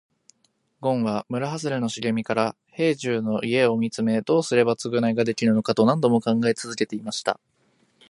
[0.79, 7.39] ごんは村はずれの茂みから兵十の家を見つめ、どうすれば償いができるのかと何度も考え続けていました。